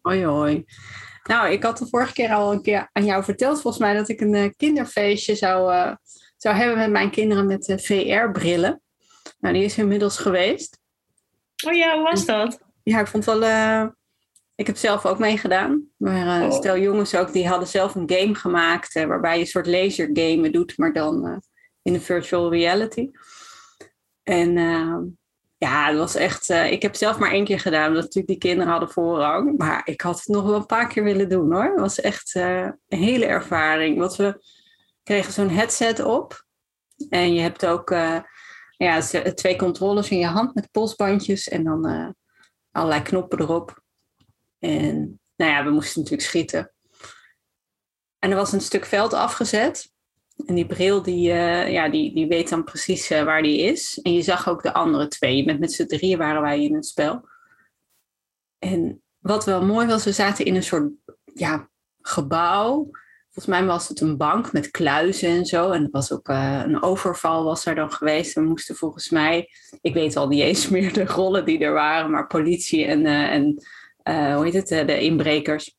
[0.00, 0.64] Hoi hoi.
[1.22, 4.08] Nou, ik had de vorige keer al een keer aan jou verteld, volgens mij, dat
[4.08, 5.94] ik een uh, kinderfeestje zou, uh,
[6.36, 8.82] zou hebben met mijn kinderen met uh, VR-brillen.
[9.38, 10.78] Nou, die is inmiddels geweest.
[11.66, 12.60] Oh ja, hoe was dat?
[12.82, 13.42] Ja, ik vond wel.
[14.54, 15.88] ik heb zelf ook meegedaan.
[15.96, 16.52] Maar oh.
[16.52, 20.78] stel jongens ook, die hadden zelf een game gemaakt waarbij je een soort lasergame doet,
[20.78, 21.42] maar dan
[21.82, 23.10] in de virtual reality.
[24.22, 24.56] En
[25.60, 26.50] ja, het was echt.
[26.50, 29.58] Uh, ik heb zelf maar één keer gedaan, omdat natuurlijk die kinderen hadden voorrang.
[29.58, 31.64] Maar ik had het nog wel een paar keer willen doen hoor.
[31.64, 33.98] Het was echt uh, een hele ervaring.
[33.98, 34.44] Want we
[35.02, 36.44] kregen zo'n headset op.
[37.08, 38.20] En je hebt ook uh,
[38.76, 39.00] ja,
[39.34, 42.14] twee controllers in je hand met polsbandjes en dan
[42.70, 43.82] allerlei knoppen erop.
[44.58, 46.72] En nou ja, we moesten natuurlijk schieten.
[48.18, 49.92] En er was een stuk veld afgezet.
[50.46, 53.98] En die bril die, uh, ja, die, die weet dan precies uh, waar die is.
[54.02, 55.44] En je zag ook de andere twee.
[55.44, 57.28] Met, met z'n drieën waren wij in het spel.
[58.58, 60.90] En wat wel mooi was, we zaten in een soort
[61.34, 61.68] ja,
[62.00, 62.90] gebouw.
[63.24, 65.70] Volgens mij was het een bank met kluizen en zo.
[65.70, 68.34] En er was ook uh, een overval was er dan geweest.
[68.34, 69.48] We moesten volgens mij,
[69.80, 73.44] ik weet al niet eens meer de rollen die er waren, maar politie en, en
[74.34, 75.78] hoe heet het, de inbrekers.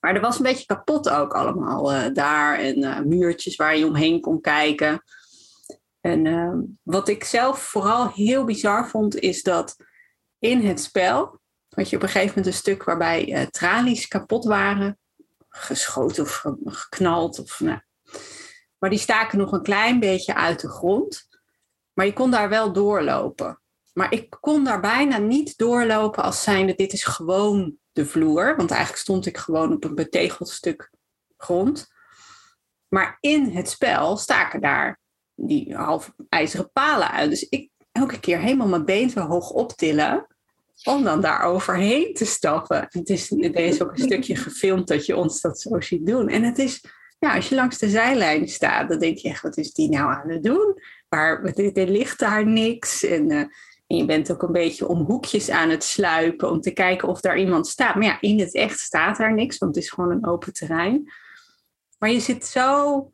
[0.00, 2.58] Maar er was een beetje kapot ook allemaal uh, daar.
[2.58, 5.02] En uh, muurtjes waar je omheen kon kijken.
[6.00, 9.76] En uh, wat ik zelf vooral heel bizar vond, is dat
[10.38, 14.98] in het spel had je op een gegeven moment een stuk waarbij tralies kapot waren.
[15.48, 17.38] Geschoten of geknald.
[17.38, 17.80] Of, nou.
[18.78, 21.28] Maar die staken nog een klein beetje uit de grond.
[21.92, 23.60] Maar je kon daar wel doorlopen.
[23.92, 28.56] Maar ik kon daar bijna niet doorlopen als zijnde dit is gewoon de vloer.
[28.56, 30.90] Want eigenlijk stond ik gewoon op een betegeld stuk
[31.36, 31.86] grond.
[32.88, 35.00] Maar in het spel staken daar
[35.34, 37.30] die half ijzeren palen uit.
[37.30, 40.26] Dus ik elke keer helemaal mijn been zo hoog optillen.
[40.84, 42.86] Om dan daar overheen te stappen.
[42.88, 46.28] Het is, er ook een stukje gefilmd dat je ons dat zo ziet doen.
[46.28, 46.84] En het is,
[47.18, 50.12] ja, als je langs de zijlijn staat, dan denk je echt, wat is die nou
[50.12, 50.82] aan het doen?
[51.08, 53.04] Maar er, ligt daar niks.
[53.04, 53.44] En uh,
[53.86, 57.20] en je bent ook een beetje om hoekjes aan het sluipen om te kijken of
[57.20, 57.94] daar iemand staat.
[57.94, 61.12] Maar ja, in het echt staat daar niks, want het is gewoon een open terrein.
[61.98, 63.10] Maar je zit zo.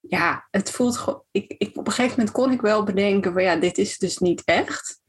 [0.00, 1.24] Ja, het voelt gewoon.
[1.30, 4.18] Ik, ik, op een gegeven moment kon ik wel bedenken: van ja, dit is dus
[4.18, 5.00] niet echt.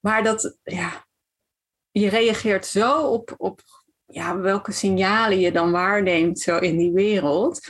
[0.00, 1.06] Maar dat, ja,
[1.90, 3.60] je reageert zo op, op
[4.06, 7.60] ja, welke signalen je dan waarneemt zo in die wereld.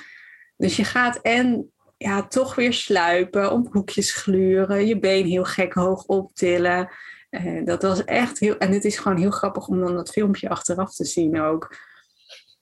[0.56, 1.73] Dus je gaat en
[2.04, 6.88] ja, toch weer sluipen, om hoekjes gluren, je been heel gek hoog optillen.
[7.30, 8.58] Uh, dat was echt heel.
[8.58, 11.76] En het is gewoon heel grappig om dan dat filmpje achteraf te zien ook.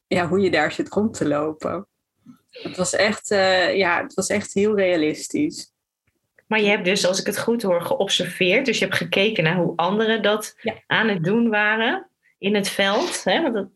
[0.06, 1.86] Ja, hoe je daar zit rond te lopen.
[2.50, 5.72] Het was echt, uh, ja, het was echt heel realistisch.
[6.46, 8.66] Maar je hebt dus, als ik het goed hoor, geobserveerd.
[8.66, 13.24] Dus je hebt gekeken naar hoe anderen dat aan het doen waren in het veld.
[13.24, 13.42] Hè?
[13.42, 13.68] Want het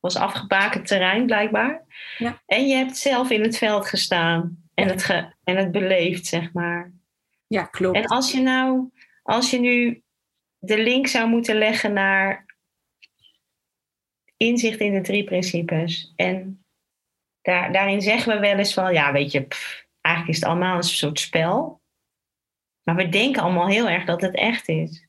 [0.00, 1.84] was afgebakend terrein blijkbaar.
[2.18, 2.42] Ja.
[2.46, 6.52] En je hebt zelf in het veld gestaan en, het, ge, en het beleeft, zeg
[6.52, 6.92] maar.
[7.46, 7.96] Ja, klopt.
[7.96, 8.90] En als je nou,
[9.22, 10.02] als je nu
[10.58, 12.52] de link zou moeten leggen naar
[14.36, 16.12] inzicht in de drie principes.
[16.16, 16.64] En
[17.42, 19.46] daar, daarin zeggen we wel eens van, ja, weet je,
[20.00, 21.80] eigenlijk is het allemaal een soort spel.
[22.82, 25.06] Maar we denken allemaal heel erg dat het echt is.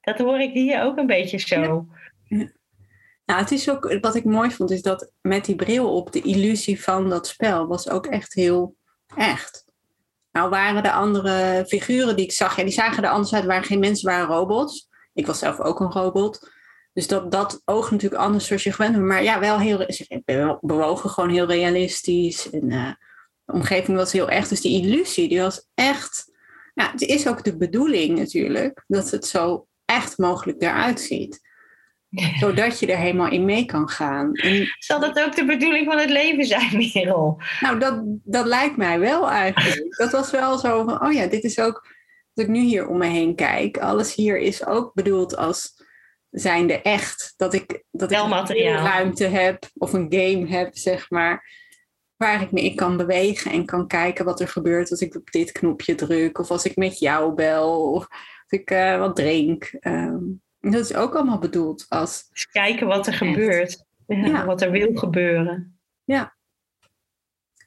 [0.00, 1.86] Dat hoor ik hier ook een beetje zo.
[3.24, 6.22] Nou, het is ook, wat ik mooi vond, is dat met die bril op, de
[6.22, 8.76] illusie van dat spel was ook echt heel
[9.16, 9.64] Echt.
[10.32, 13.64] Nou waren de andere figuren die ik zag, ja, die zagen er anders uit, waren
[13.64, 14.88] geen mensen, waren robots.
[15.14, 16.50] Ik was zelf ook een robot.
[16.92, 19.04] Dus dat, dat oog natuurlijk anders zoals je gewend bent.
[19.04, 19.86] Maar ja, wel heel,
[20.60, 22.50] bewogen gewoon heel realistisch.
[22.50, 22.92] En uh,
[23.44, 24.48] de omgeving was heel echt.
[24.48, 26.28] Dus die illusie, die was echt...
[26.74, 31.40] Ja, het is ook de bedoeling natuurlijk, dat het zo echt mogelijk eruit ziet
[32.40, 34.34] zodat je er helemaal in mee kan gaan.
[34.34, 37.42] En, Zal dat ook de bedoeling van het leven zijn, Merel?
[37.60, 39.96] Nou, dat, dat lijkt mij wel eigenlijk.
[40.00, 41.86] Dat was wel zo van, oh ja, dit is ook,
[42.34, 45.84] als ik nu hier om me heen kijk, alles hier is ook bedoeld als
[46.30, 47.34] zijnde echt.
[47.36, 51.58] Dat ik, dat ik een ruimte heb of een game heb, zeg maar.
[52.16, 55.30] Waar ik me in kan bewegen en kan kijken wat er gebeurt als ik op
[55.30, 56.38] dit knopje druk.
[56.38, 57.92] Of als ik met jou bel.
[57.92, 59.76] Of als ik uh, wat drink.
[59.80, 62.28] Um, Dat is ook allemaal bedoeld als.
[62.32, 63.78] Dus kijken wat er gebeurt.
[64.06, 65.80] Ja, Wat er wil gebeuren.
[66.04, 66.36] Ja.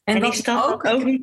[0.03, 1.19] En, en is dat ook, ook.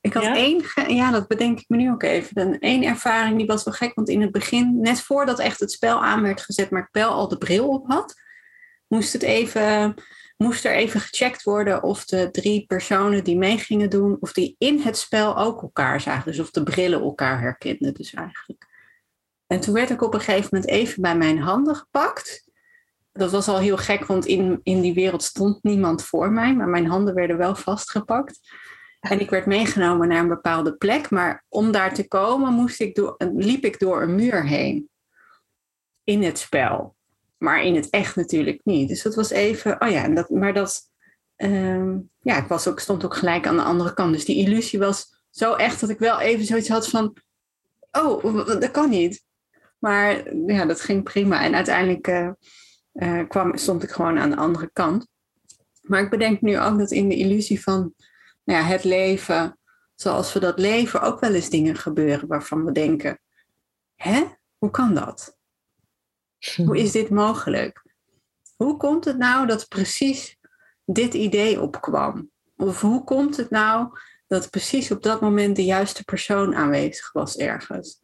[0.00, 2.40] Ik had één, ja, dat bedenk ik me nu ook even.
[2.40, 5.72] Een één ervaring die was wel gek, want in het begin, net voordat echt het
[5.72, 8.14] spel aan werd gezet, maar ik wel al de bril op had,
[8.86, 9.94] moest het even
[10.42, 14.54] moest er even gecheckt worden of de drie personen die mee gingen doen, of die
[14.58, 16.24] in het spel ook elkaar zagen.
[16.24, 18.66] Dus of de brillen elkaar herkenden dus eigenlijk.
[19.50, 22.50] En toen werd ik op een gegeven moment even bij mijn handen gepakt.
[23.12, 26.68] Dat was al heel gek, want in, in die wereld stond niemand voor mij, maar
[26.68, 28.40] mijn handen werden wel vastgepakt.
[29.00, 32.94] En ik werd meegenomen naar een bepaalde plek, maar om daar te komen moest ik
[32.94, 34.88] door, liep ik door een muur heen
[36.04, 36.96] in het spel.
[37.38, 38.88] Maar in het echt natuurlijk niet.
[38.88, 40.80] Dus dat was even, oh ja, dat, maar dat,
[41.36, 44.12] ehm, ja, ik was ook, stond ook gelijk aan de andere kant.
[44.12, 47.16] Dus die illusie was zo echt dat ik wel even zoiets had van,
[47.90, 49.28] oh, dat kan niet.
[49.80, 51.44] Maar ja, dat ging prima.
[51.44, 52.30] En uiteindelijk uh,
[52.92, 55.08] uh, kwam, stond ik gewoon aan de andere kant.
[55.80, 57.94] Maar ik bedenk nu ook dat in de illusie van
[58.44, 59.58] nou ja, het leven,
[59.94, 63.20] zoals we dat leven, ook wel eens dingen gebeuren waarvan we denken,
[63.94, 64.24] hè,
[64.58, 65.38] hoe kan dat?
[66.56, 67.84] Hoe is dit mogelijk?
[68.56, 70.38] Hoe komt het nou dat precies
[70.84, 72.30] dit idee opkwam?
[72.56, 77.36] Of hoe komt het nou dat precies op dat moment de juiste persoon aanwezig was
[77.36, 78.02] ergens?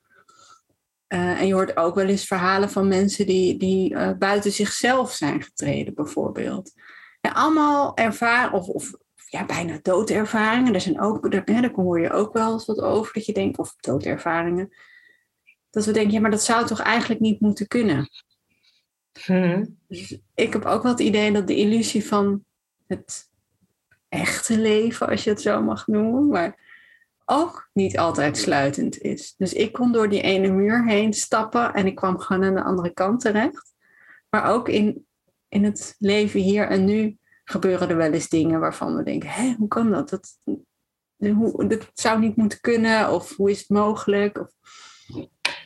[1.08, 5.12] Uh, en je hoort ook wel eens verhalen van mensen die, die uh, buiten zichzelf
[5.12, 6.72] zijn getreden, bijvoorbeeld.
[7.20, 8.92] Ja, allemaal ervaren, of, of
[9.28, 10.74] ja, bijna doodervaringen.
[10.74, 13.58] Er zijn ook, daar, daar hoor je ook wel eens wat over, dat je denkt,
[13.58, 14.74] of doodervaringen.
[15.70, 18.08] Dat we denken, ja, maar dat zou toch eigenlijk niet moeten kunnen?
[19.24, 19.78] Hmm.
[19.88, 22.44] Dus ik heb ook wel het idee dat de illusie van
[22.86, 23.30] het
[24.08, 26.65] echte leven, als je het zo mag noemen, maar
[27.26, 29.34] ook niet altijd sluitend is.
[29.36, 32.62] Dus ik kon door die ene muur heen stappen en ik kwam gewoon aan de
[32.62, 33.74] andere kant terecht.
[34.30, 35.06] Maar ook in,
[35.48, 39.54] in het leven hier en nu gebeuren er wel eens dingen waarvan we denken, hé,
[39.58, 40.10] hoe kan dat?
[40.10, 40.38] Dat,
[41.16, 44.38] hoe, dat zou niet moeten kunnen of hoe is het mogelijk?
[44.38, 44.50] Of,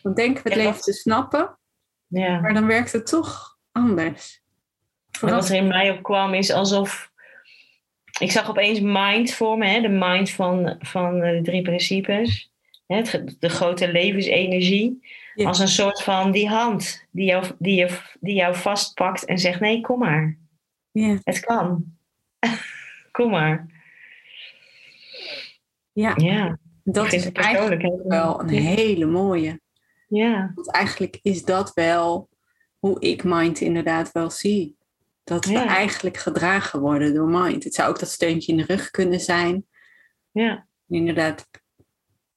[0.03, 1.59] dan denken we het leven te snappen.
[2.07, 2.41] Ja.
[2.41, 4.43] Maar dan werkt het toch anders.
[5.21, 7.10] En wat er in mij opkwam is alsof.
[8.21, 12.51] Ik zag opeens mind voor me, hè, de mind van, van de drie principes.
[12.87, 13.03] Hè,
[13.39, 15.09] de grote levensenergie.
[15.35, 19.61] Als een soort van die hand die jou, die, je, die jou vastpakt en zegt:
[19.61, 20.37] nee, kom maar.
[20.93, 21.19] Ja.
[21.25, 21.85] Het kan.
[23.13, 23.67] kom maar.
[25.93, 26.59] Ja, ja.
[26.85, 29.61] dat is eigenlijk wel een hele mooie.
[30.09, 30.53] Ja.
[30.55, 32.29] Want eigenlijk is dat wel
[32.79, 34.77] hoe ik mind inderdaad wel zie.
[35.31, 37.65] Dat we eigenlijk gedragen worden door mind.
[37.65, 39.67] Het zou ook dat steuntje in de rug kunnen zijn.
[40.31, 40.67] Ja.
[40.89, 41.49] Inderdaad,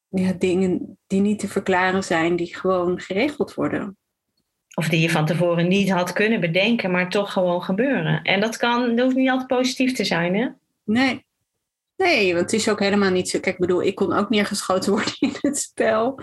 [0.08, 3.96] ja, dingen die niet te verklaren zijn, die gewoon geregeld worden.
[4.74, 8.22] Of die je van tevoren niet had kunnen bedenken, maar toch gewoon gebeuren.
[8.22, 10.48] En dat kan, dat hoeft niet altijd positief te zijn, hè?
[10.84, 11.26] Nee.
[11.96, 13.40] Nee, want het is ook helemaal niet zo.
[13.40, 16.20] Kijk, ik bedoel, ik kon ook neergeschoten worden in het spel.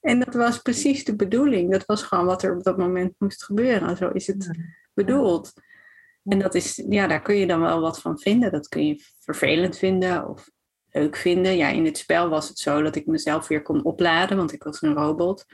[0.00, 1.70] En dat was precies de bedoeling.
[1.70, 3.96] Dat was gewoon wat er op dat moment moest gebeuren.
[3.96, 4.58] Zo is het
[4.94, 5.52] bedoeld.
[6.24, 8.52] En dat is, ja, daar kun je dan wel wat van vinden.
[8.52, 10.50] Dat kun je vervelend vinden of
[10.90, 11.56] leuk vinden.
[11.56, 14.62] Ja, in het spel was het zo dat ik mezelf weer kon opladen, want ik
[14.62, 15.44] was een robot.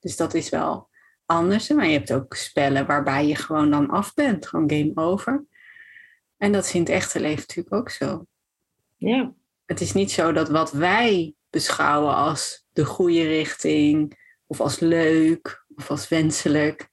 [0.00, 0.88] Dus dat is wel
[1.26, 1.68] anders.
[1.68, 4.46] Maar je hebt ook spellen waarbij je gewoon dan af bent.
[4.46, 5.44] Gewoon game over.
[6.36, 8.26] En dat is in het echte leven natuurlijk ook zo.
[8.96, 9.34] Ja.
[9.64, 15.64] Het is niet zo dat wat wij beschouwen als de goede richting, of als leuk,
[15.76, 16.88] of als wenselijk,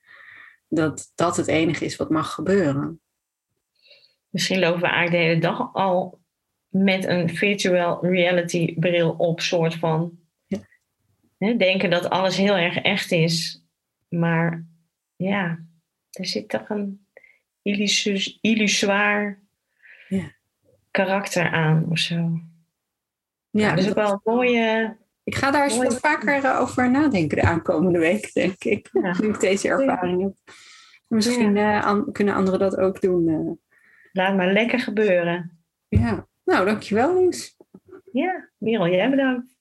[0.68, 3.02] dat dat het enige is wat mag gebeuren.
[4.34, 6.20] Misschien lopen we eigenlijk de hele dag al
[6.68, 10.20] met een virtual reality bril op, soort van.
[11.38, 11.54] Ja.
[11.54, 13.66] denken dat alles heel erg echt is.
[14.10, 14.66] Maar
[15.16, 15.66] ja,
[16.10, 17.08] er zit toch een
[18.42, 19.40] illusoir
[20.08, 20.32] ja.
[20.92, 22.16] karakter aan of zo.
[22.16, 22.40] Ja,
[23.50, 27.38] nou, dat is ook wel een mooie, ik ga daar eens vaker eh, over nadenken
[27.38, 28.90] de aankomende week, denk ik.
[28.92, 29.16] Ja.
[29.20, 30.56] Nu ik deze ervaring heb.
[31.08, 33.28] Misschien uh, kunnen anderen dat ook doen.
[33.28, 33.52] Uh.
[34.14, 35.66] Laat maar lekker gebeuren.
[35.88, 37.58] Ja, nou dankjewel Lies.
[38.12, 39.53] Ja, Merel, jij bedankt.